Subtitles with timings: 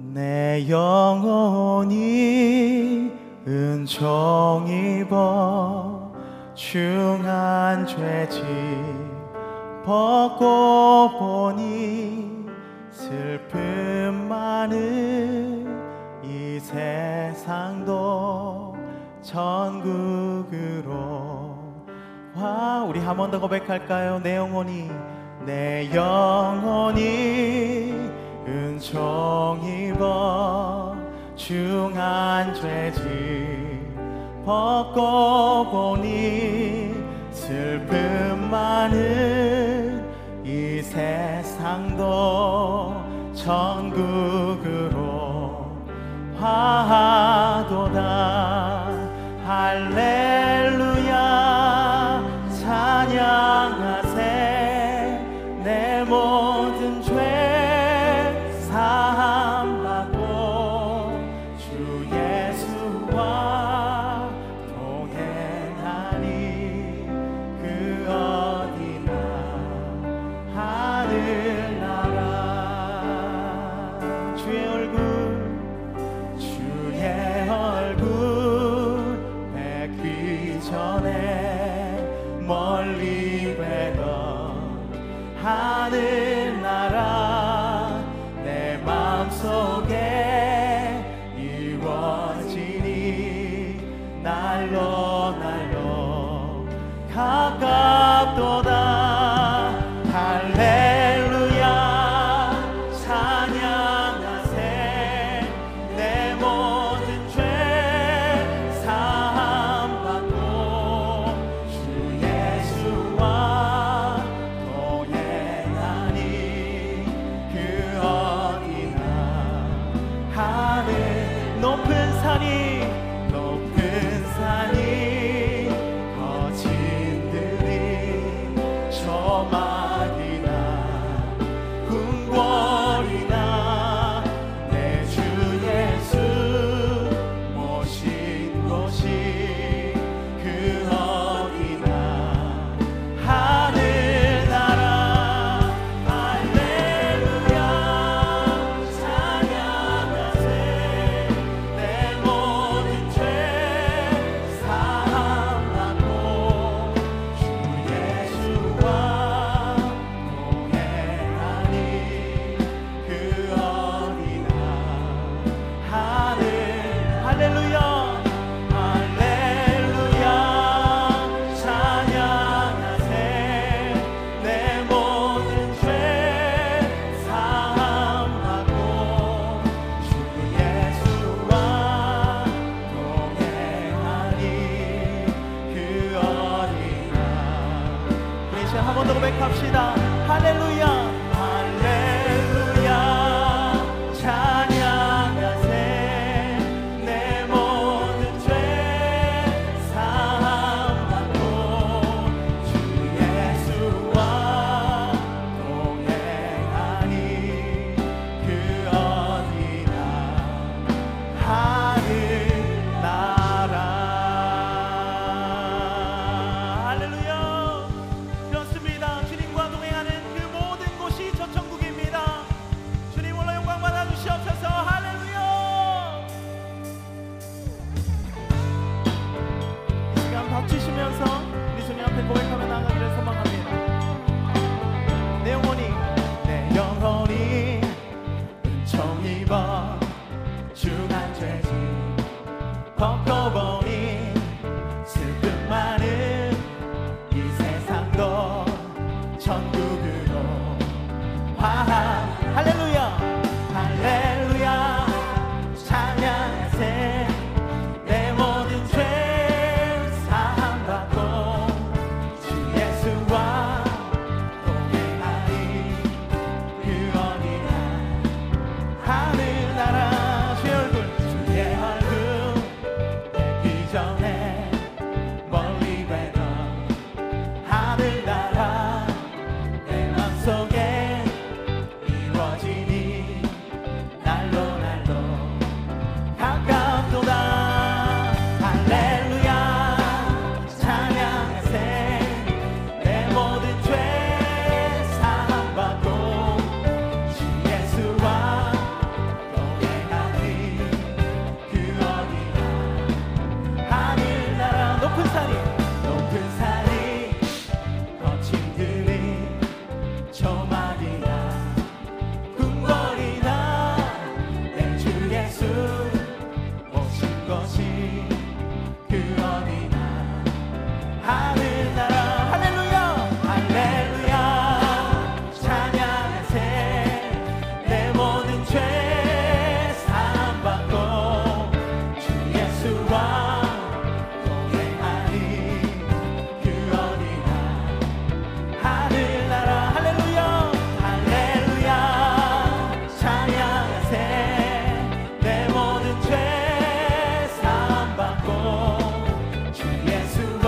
[0.00, 1.96] 내 영혼이
[3.46, 6.12] 은총 입어
[6.54, 8.40] 중한 죄지
[9.84, 12.46] 벗고 보니
[12.92, 15.66] 슬픔 많은
[16.22, 18.76] 이 세상도
[19.22, 20.98] 천국으로.
[22.36, 24.20] 와 우리 한 번 더 고백할까요?
[24.22, 24.88] 내 영혼이
[25.44, 27.94] 내 영혼이
[29.58, 29.98] 은총이어
[31.36, 33.00] 중한 죄지
[34.44, 36.94] 벗고 보니
[37.30, 38.96] 슬픔만은
[40.44, 42.04] 이 세상도
[43.34, 44.98] 천국으로
[46.40, 47.98] 화하도다
[49.44, 50.57] 할래.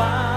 [0.00, 0.29] Pai.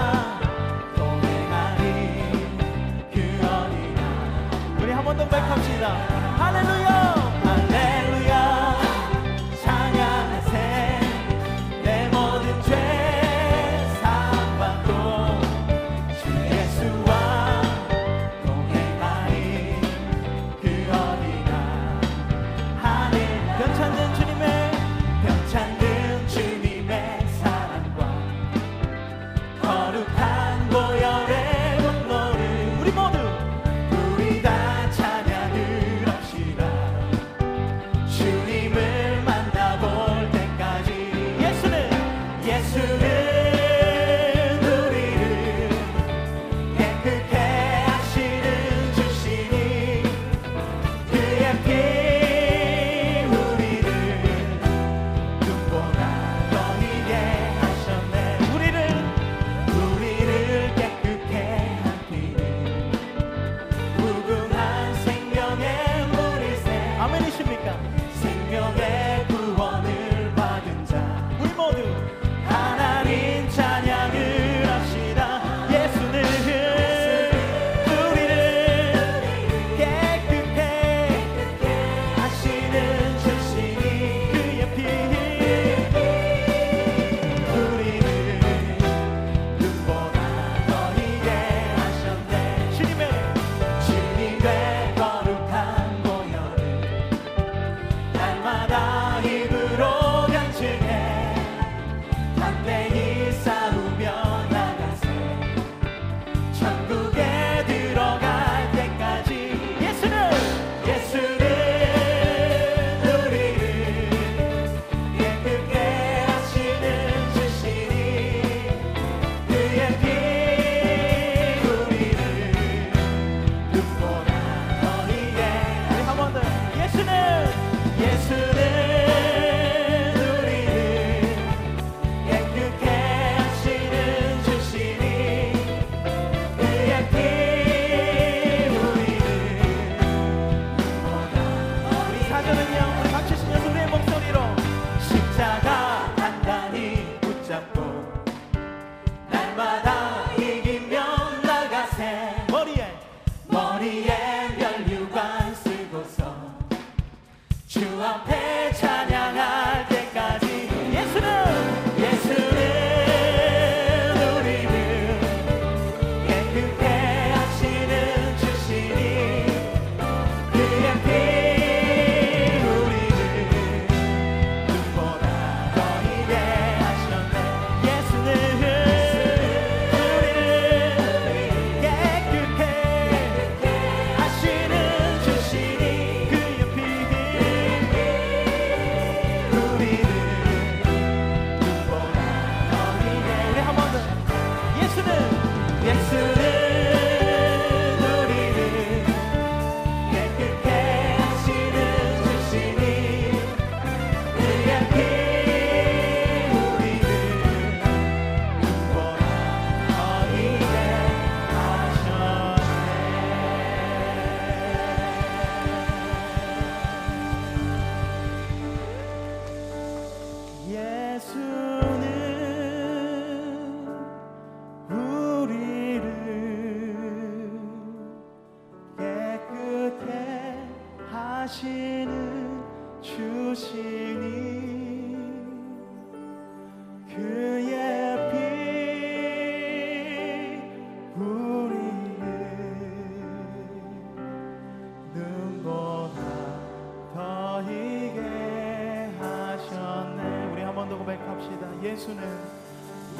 [251.94, 252.24] 예수는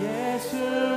[0.00, 0.93] 예수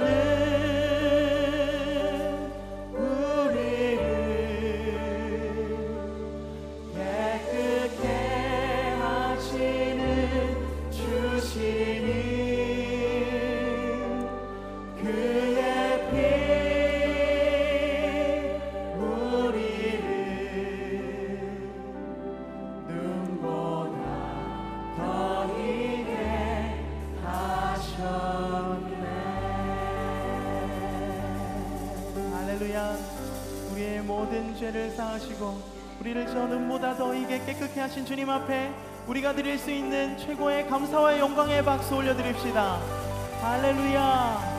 [32.77, 32.95] 할렐루야
[33.71, 35.61] 우리의 모든 죄를 사하시고
[35.99, 38.71] 우리를 저 눈보다 더 이게 깨끗게 하신 주님 앞에
[39.07, 42.79] 우리가 드릴 수 있는 최고의 감사와 영광의 박수 올려드립시다.
[43.41, 44.56] 할렐루야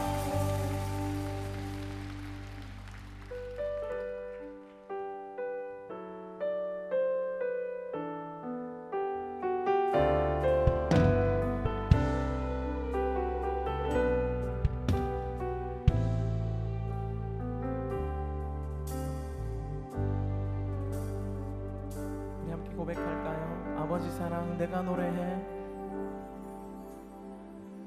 [22.88, 23.76] 고백할까요?
[23.78, 25.42] 아버지 사랑 내가 노래해.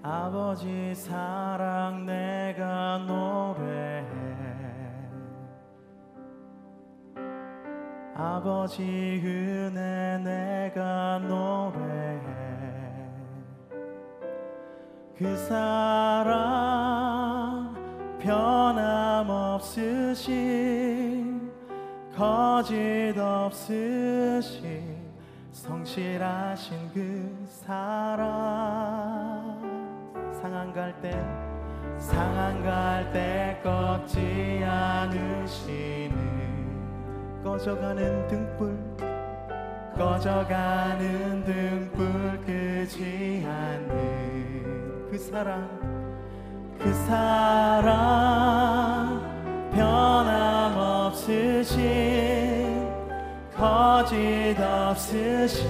[0.03, 4.05] 아버지 사랑 내가 노래해.
[8.15, 8.83] 아버지
[9.23, 12.21] 은혜 내가 노래해.
[15.17, 16.61] 그 사랑
[18.19, 19.81] 변함없으신
[22.21, 24.95] 거짓 없으신
[25.51, 28.29] 성실하신 그 사랑
[30.39, 31.19] 상한 갈때
[31.97, 36.13] 상한 갈때 꺾지 않으시는
[37.43, 38.77] 꺼져가는 등불
[39.97, 45.67] 꺼져가는 등불 끄지 않는 그 사랑
[46.77, 49.00] 그 사랑
[51.31, 52.87] 없으신
[53.55, 55.65] 거짓 없으신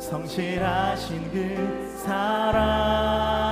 [0.00, 3.51] 성실하신 그 사랑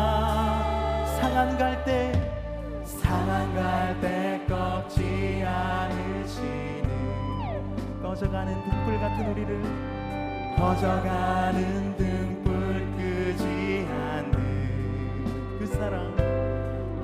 [1.31, 2.11] 상한 갈때
[2.83, 6.83] 상한 갈때 꺾지 않으시는
[8.03, 9.63] 꺼져가는 등불 같은 우리를
[10.57, 16.13] 꺼져가는 등불 끄지 않는 그 사랑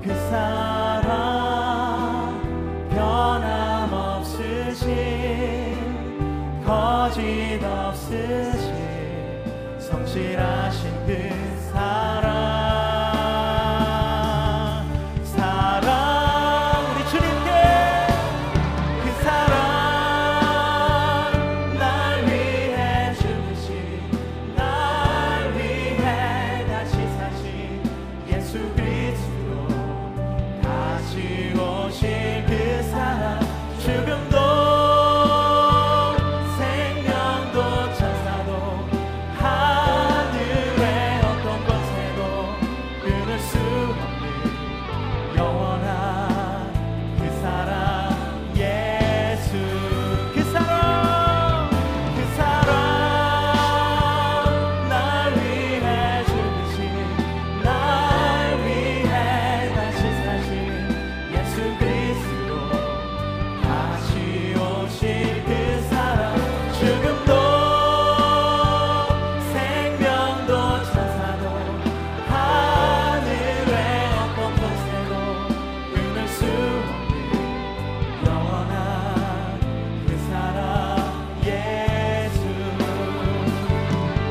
[0.02, 1.08] 그 사랑
[2.90, 4.28] 변함없으신
[6.66, 8.74] 거짓 없으신
[9.78, 10.67] 성실하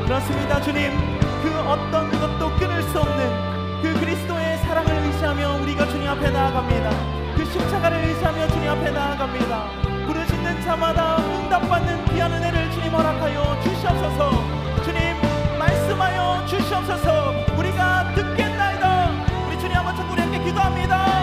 [0.08, 0.90] 그렇습니다 주님.
[1.42, 6.90] 그 어떤 것도 끊을 수 없는 그 그리스도의 사랑을 의지하며 우리가 주님 앞에 나아갑니다.
[7.36, 9.64] 그 십자가를 의지하며 주님 앞에 나아갑니다.
[10.06, 14.30] 부르짖는 자마다 응답받는 귀한 은혜를 주님 허락하여 주시옵소서.
[14.82, 14.98] 주님
[15.58, 17.34] 말씀하여 주시옵소서.
[17.58, 19.10] 우리가 듣겠나이다.
[19.46, 21.17] 우리 주님 한번 천국 함께 기도합니다